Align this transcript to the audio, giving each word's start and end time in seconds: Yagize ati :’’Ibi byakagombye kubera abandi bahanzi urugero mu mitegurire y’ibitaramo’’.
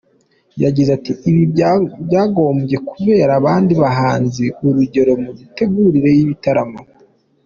Yagize 0.63 0.89
ati 0.97 1.11
:’’Ibi 1.29 1.43
byakagombye 2.05 2.77
kubera 2.89 3.31
abandi 3.39 3.73
bahanzi 3.83 4.43
urugero 4.67 5.11
mu 5.23 5.29
mitegurire 5.39 6.09
y’ibitaramo’’. 6.17 6.79